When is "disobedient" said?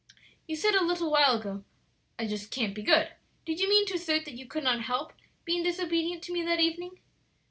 5.61-6.23